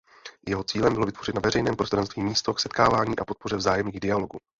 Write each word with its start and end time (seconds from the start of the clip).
Jeho 0.47 0.63
cílem 0.63 0.93
bylo 0.93 1.05
vytvořit 1.05 1.35
na 1.35 1.41
veřejném 1.43 1.75
prostranství 1.75 2.23
místo 2.23 2.53
k 2.53 2.59
setkávání 2.59 3.19
a 3.19 3.25
podpoře 3.25 3.55
vzájemných 3.55 3.99
dialogů. 3.99 4.37